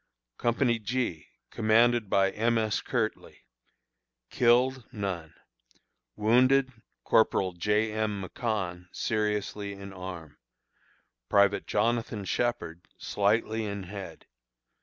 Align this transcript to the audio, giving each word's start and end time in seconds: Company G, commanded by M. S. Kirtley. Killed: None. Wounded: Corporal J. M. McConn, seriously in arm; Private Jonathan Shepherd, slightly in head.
Company 0.39 0.79
G, 0.79 1.27
commanded 1.51 2.09
by 2.09 2.31
M. 2.31 2.57
S. 2.57 2.81
Kirtley. 2.81 3.45
Killed: 4.31 4.83
None. 4.91 5.35
Wounded: 6.15 6.73
Corporal 7.03 7.53
J. 7.53 7.91
M. 7.91 8.23
McConn, 8.23 8.87
seriously 8.91 9.73
in 9.73 9.93
arm; 9.93 10.39
Private 11.29 11.67
Jonathan 11.67 12.25
Shepherd, 12.25 12.87
slightly 12.97 13.63
in 13.65 13.83
head. 13.83 14.25